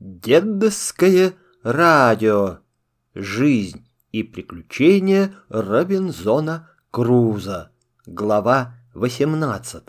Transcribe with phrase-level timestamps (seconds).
[0.00, 2.60] Дедовское радио.
[3.14, 7.70] Жизнь и приключения Робинзона Круза.
[8.06, 9.82] Глава 18.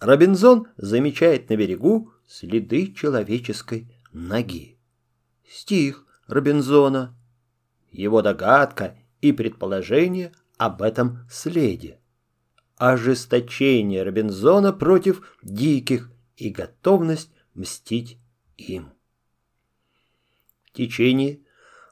[0.00, 4.80] Робинзон замечает на берегу следы человеческой ноги.
[5.48, 7.16] Стих Робинзона.
[7.92, 12.00] Его догадка и предположение об этом следе.
[12.78, 18.18] Ожесточение Робинзона против диких и готовность мстить
[18.58, 18.92] им.
[20.66, 21.40] В течение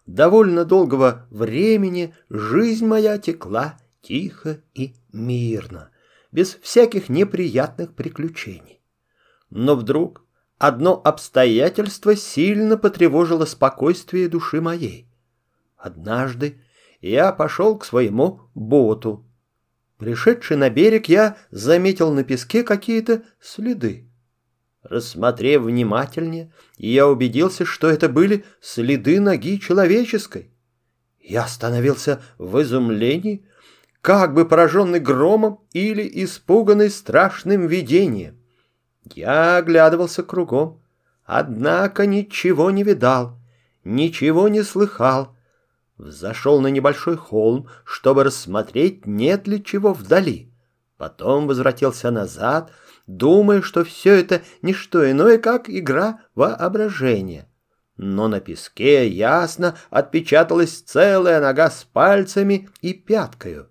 [0.05, 5.91] довольно долгого времени жизнь моя текла тихо и мирно,
[6.31, 8.83] без всяких неприятных приключений.
[9.51, 10.25] Но вдруг
[10.59, 15.09] одно обстоятельство сильно потревожило спокойствие души моей.
[15.77, 16.61] Однажды
[17.01, 19.27] я пошел к своему боту.
[19.99, 24.06] Пришедший на берег, я заметил на песке какие-то следы.
[24.89, 30.51] Рассмотрев внимательнее, я убедился, что это были следы ноги человеческой.
[31.21, 33.45] Я остановился в изумлении,
[34.01, 38.39] как бы пораженный громом или испуганный страшным видением.
[39.13, 40.83] Я оглядывался кругом,
[41.25, 43.41] однако ничего не видал,
[43.83, 45.37] ничего не слыхал.
[45.99, 50.53] Взошел на небольшой холм, чтобы рассмотреть, нет ли чего вдали.
[50.97, 52.73] Потом возвратился назад—
[53.07, 57.49] думая, что все это не что иное, как игра воображения.
[57.97, 63.71] Но на песке ясно отпечаталась целая нога с пальцами и пяткою.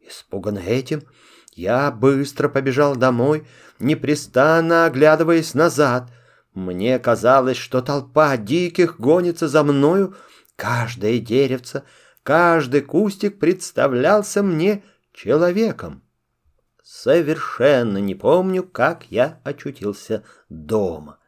[0.00, 1.02] Испуганный этим,
[1.54, 3.46] я быстро побежал домой,
[3.78, 6.10] непрестанно оглядываясь назад.
[6.54, 10.16] Мне казалось, что толпа диких гонится за мною,
[10.56, 11.82] каждое деревце,
[12.22, 16.01] каждый кустик представлялся мне человеком.
[16.94, 21.18] Совершенно не помню, как я очутился дома.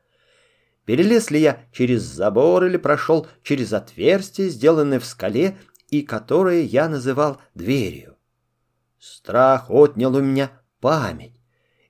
[0.85, 5.57] Перелез ли я через забор или прошел через отверстие, сделанное в скале,
[5.89, 8.19] и которое я называл дверью.
[8.99, 11.41] Страх отнял у меня память.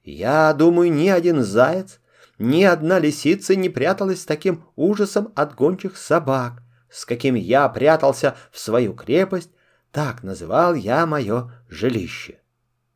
[0.04, 1.98] Я думаю, ни один заяц,
[2.38, 8.36] ни одна лисица не пряталась с таким ужасом от гончих собак, с каким я прятался
[8.52, 9.50] в свою крепость,
[9.90, 12.38] так называл я мое жилище.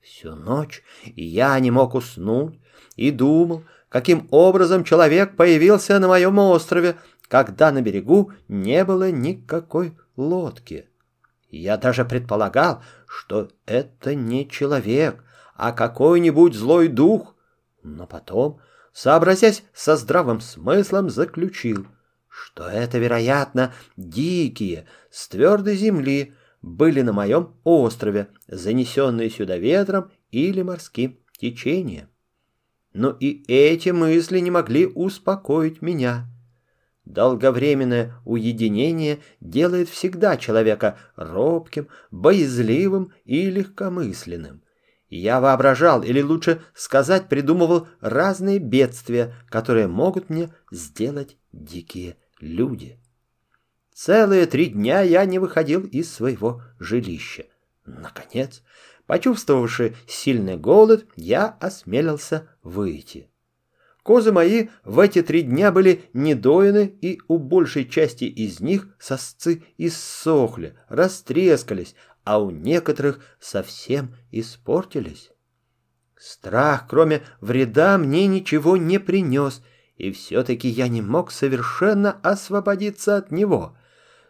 [0.08, 0.82] Всю ночь
[1.16, 2.58] я не мог уснуть
[2.96, 6.96] и думал, каким образом человек появился на моем острове,
[7.28, 10.88] когда на берегу не было никакой лодки.
[11.50, 15.22] Я даже предполагал, что это не человек,
[15.54, 17.34] а какой-нибудь злой дух,
[17.82, 18.60] но потом,
[18.94, 21.86] сообразясь со здравым смыслом, заключил,
[22.28, 26.34] что это, вероятно, дикие с твердой земли,
[26.69, 32.09] были на моем острове, занесенные сюда ветром или морским течением.
[32.93, 36.27] Но и эти мысли не могли успокоить меня.
[37.05, 44.62] Долговременное уединение делает всегда человека робким, боязливым и легкомысленным.
[45.09, 52.99] Я воображал, или лучше сказать, придумывал разные бедствия, которые могут мне сделать дикие люди.
[54.00, 57.47] Целые три дня я не выходил из своего жилища.
[57.84, 58.62] Наконец,
[59.06, 63.28] почувствовавши сильный голод, я осмелился выйти.
[64.04, 69.64] Козы мои в эти три дня были недоены, и у большей части из них сосцы
[69.78, 75.32] иссохли, растрескались, а у некоторых совсем испортились.
[76.16, 79.60] Страх, кроме вреда, мне ничего не принес,
[79.97, 83.76] и все-таки я не мог совершенно освободиться от него—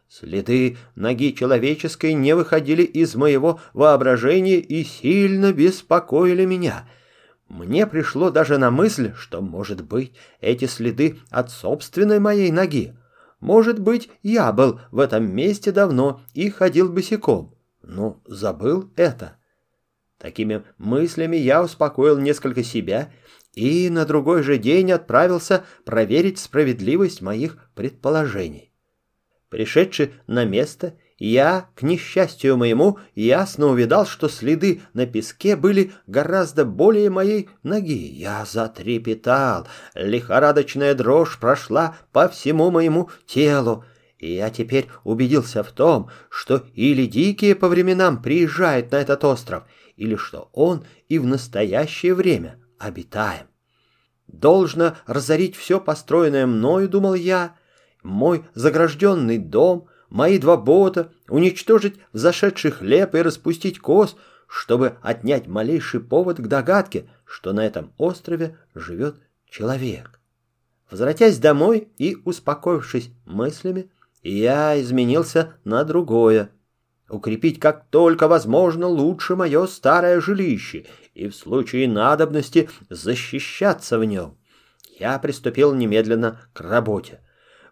[0.08, 6.88] Следы ноги человеческой не выходили из моего воображения и сильно беспокоили меня.
[7.48, 12.96] Мне пришло даже на мысль, что, может быть, эти следы от собственной моей ноги.
[13.40, 19.36] Может быть, я был в этом месте давно и ходил босиком, но забыл это.
[20.18, 23.12] Такими мыслями я успокоил несколько себя
[23.52, 28.67] и на другой же день отправился проверить справедливость моих предположений.
[29.50, 36.64] Пришедший на место, я, к несчастью моему, ясно увидал, что следы на песке были гораздо
[36.64, 38.06] более моей ноги.
[38.12, 43.84] Я затрепетал, лихорадочная дрожь прошла по всему моему телу.
[44.18, 49.64] И я теперь убедился в том, что или дикие по временам приезжают на этот остров,
[49.96, 53.46] или что он и в настоящее время обитаем.
[54.26, 57.56] Должно разорить все построенное мною, думал я,
[58.02, 64.16] мой загражденный дом, мои два бота, уничтожить взошедший хлеб и распустить коз,
[64.46, 69.16] чтобы отнять малейший повод к догадке, что на этом острове живет
[69.50, 70.20] человек.
[70.90, 73.90] Возвратясь домой и успокоившись мыслями,
[74.22, 76.50] я изменился на другое.
[77.08, 84.38] Укрепить как только возможно лучше мое старое жилище и в случае надобности защищаться в нем.
[84.98, 87.20] Я приступил немедленно к работе.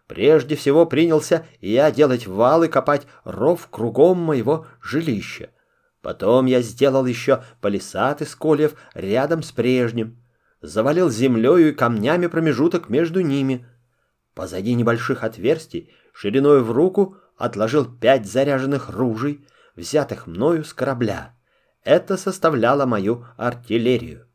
[0.07, 5.49] Прежде всего принялся я делать вал и копать ров кругом моего жилища.
[6.01, 10.23] Потом я сделал еще палисад из кольев рядом с прежним,
[10.61, 13.67] завалил землею и камнями промежуток между ними.
[14.33, 19.45] Позади небольших отверстий, шириной в руку, отложил пять заряженных ружей,
[19.75, 21.35] взятых мною с корабля.
[21.83, 24.26] Это составляло мою артиллерию.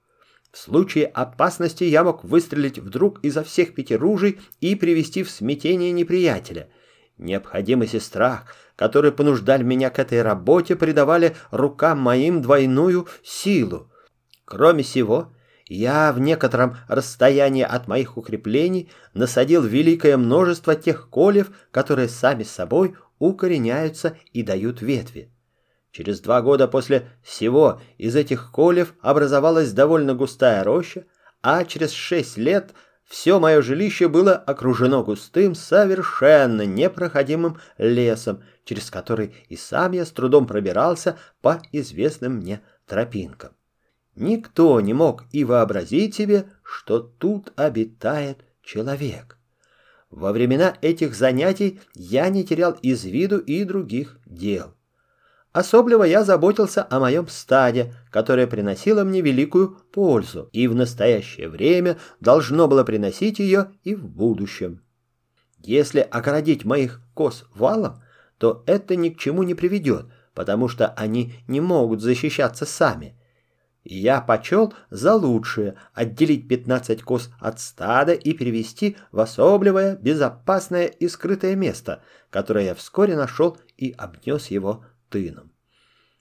[0.53, 5.93] В случае опасности я мог выстрелить вдруг изо всех пяти ружей и привести в смятение
[5.93, 6.69] неприятеля.
[7.17, 13.91] Необходимость и страх, которые понуждали меня к этой работе, придавали рукам моим двойную силу.
[14.45, 15.33] Кроме сего,
[15.67, 22.95] я в некотором расстоянии от моих укреплений насадил великое множество тех колев, которые сами собой
[23.19, 25.31] укореняются и дают ветви.
[25.93, 31.05] Через два года после всего из этих колев образовалась довольно густая роща,
[31.43, 32.73] а через шесть лет
[33.05, 40.11] все мое жилище было окружено густым, совершенно непроходимым лесом, через который и сам я с
[40.11, 43.53] трудом пробирался по известным мне тропинкам.
[44.15, 49.37] Никто не мог и вообразить себе, что тут обитает человек.
[50.11, 54.75] Во времена этих занятий я не терял из виду и других дел.
[55.53, 61.99] Особливо я заботился о моем стаде, которое приносило мне великую пользу, и в настоящее время
[62.21, 64.83] должно было приносить ее и в будущем.
[65.59, 68.03] Если огородить моих коз валом,
[68.39, 73.19] то это ни к чему не приведет, потому что они не могут защищаться сами.
[73.85, 81.09] Я почел за лучшее отделить 15 коз от стада и перевести в особливое, безопасное и
[81.09, 82.01] скрытое место,
[82.31, 85.53] которое я вскоре нашел и обнес его тыном.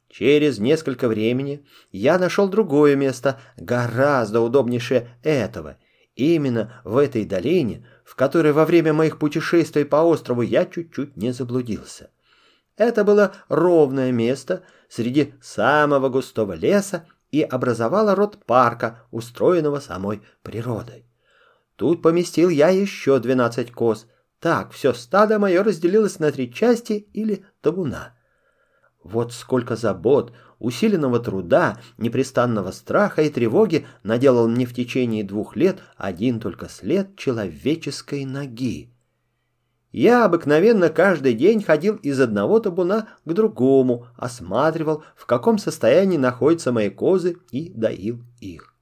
[0.09, 5.77] Через несколько времени я нашел другое место, гораздо удобнейшее этого.
[6.15, 11.31] Именно в этой долине, в которой во время моих путешествий по острову я чуть-чуть не
[11.31, 12.09] заблудился.
[12.75, 21.05] Это было ровное место среди самого густого леса и образовало род парка, устроенного самой природой.
[21.77, 24.07] Тут поместил я еще двенадцать коз.
[24.39, 28.17] Так все стадо мое разделилось на три части или табуна.
[29.03, 35.79] Вот сколько забот, усиленного труда, непрестанного страха и тревоги наделал мне в течение двух лет
[35.97, 38.93] один только след человеческой ноги.
[39.91, 46.71] Я обыкновенно каждый день ходил из одного табуна к другому, осматривал, в каком состоянии находятся
[46.71, 48.73] мои козы и доил их.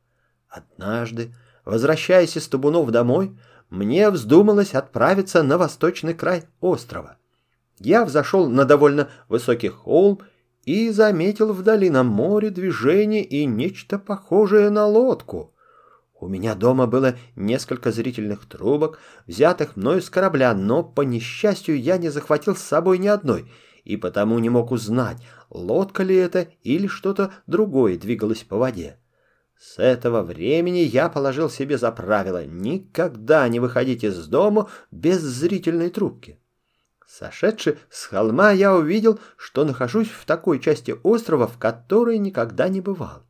[0.50, 1.34] Однажды,
[1.66, 3.36] возвращаясь из табунов домой,
[3.70, 7.18] мне вздумалось отправиться на восточный край острова
[7.80, 10.22] я взошел на довольно высокий холм
[10.66, 15.54] и заметил вдали на море движение и нечто похожее на лодку.
[16.20, 21.98] У меня дома было несколько зрительных трубок, взятых мною с корабля, но, по несчастью, я
[21.98, 23.50] не захватил с собой ни одной,
[23.86, 25.18] и потому не мог узнать,
[25.50, 29.00] лодка ли это или что-то другое двигалось по воде.
[29.58, 35.90] С этого времени я положил себе за правило никогда не выходить из дома без зрительной
[35.90, 36.39] трубки.
[37.10, 42.82] Сошедший с холма, я увидел, что нахожусь в такой части острова, в которой никогда не
[42.82, 43.24] бывал.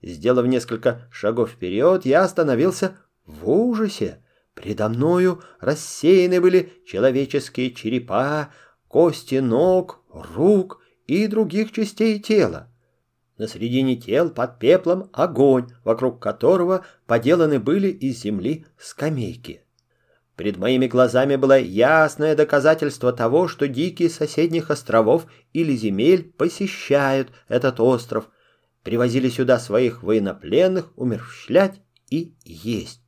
[0.00, 4.22] Сделав несколько шагов вперед, я остановился в ужасе.
[4.54, 8.50] Предо мною рассеяны были человеческие черепа,
[8.86, 12.68] кости ног, рук и других частей тела.
[13.36, 19.64] На середине тел под пеплом огонь, вокруг которого поделаны были из земли скамейки.
[20.36, 27.80] Перед моими глазами было ясное доказательство того, что дикие соседних островов или земель посещают этот
[27.80, 28.30] остров,
[28.82, 33.02] привозили сюда своих военнопленных умерщвлять и есть.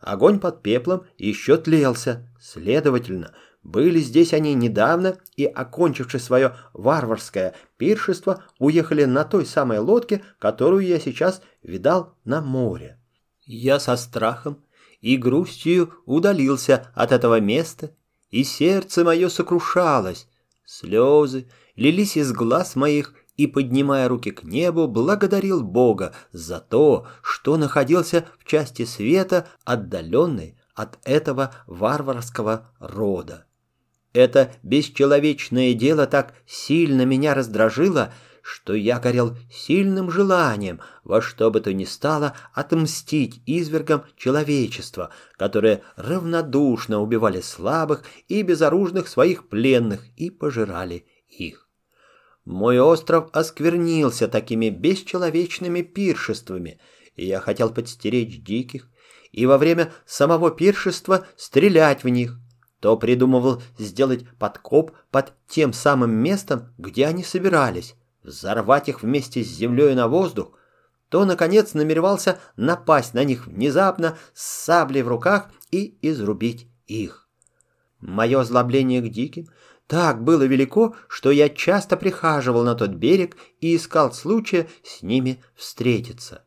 [0.00, 3.32] Огонь под пеплом еще тлелся, следовательно,
[3.62, 10.86] были здесь они недавно и, окончивши свое варварское пиршество, уехали на той самой лодке, которую
[10.86, 13.00] я сейчас видал на море.
[13.46, 14.62] Я со страхом
[15.04, 17.94] и грустью удалился от этого места,
[18.30, 20.26] и сердце мое сокрушалось,
[20.64, 21.46] слезы
[21.76, 28.24] лились из глаз моих, и, поднимая руки к небу, благодарил Бога за то, что находился
[28.38, 33.44] в части света, отдаленной от этого варварского рода.
[34.14, 38.10] Это бесчеловечное дело так сильно меня раздражило,
[38.44, 45.08] что я горел сильным желанием во что бы то ни стало отмстить извергам человечества,
[45.38, 51.70] которые равнодушно убивали слабых и безоружных своих пленных и пожирали их.
[52.44, 56.78] Мой остров осквернился такими бесчеловечными пиршествами,
[57.16, 58.90] и я хотел подстеречь диких,
[59.32, 62.38] и во время самого пиршества стрелять в них,
[62.80, 67.94] то придумывал сделать подкоп под тем самым местом, где они собирались,
[68.24, 70.52] взорвать их вместе с землей на воздух,
[71.08, 77.28] то, наконец, намеревался напасть на них внезапно с саблей в руках и изрубить их.
[78.00, 79.46] Мое озлобление к диким
[79.86, 85.42] так было велико, что я часто прихаживал на тот берег и искал случая с ними
[85.54, 86.44] встретиться.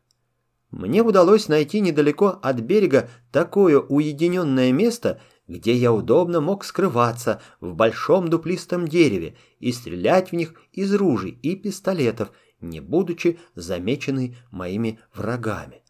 [0.70, 7.74] Мне удалось найти недалеко от берега такое уединенное место, где я удобно мог скрываться в
[7.74, 15.00] большом дуплистом дереве и стрелять в них из ружей и пистолетов, не будучи замеченный моими
[15.14, 15.82] врагами.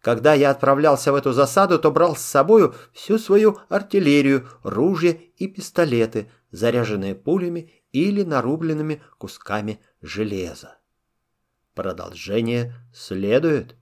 [0.00, 5.46] Когда я отправлялся в эту засаду, то брал с собою всю свою артиллерию, ружья и
[5.46, 10.78] пистолеты, заряженные пулями или нарубленными кусками железа.
[11.74, 13.76] Продолжение следует.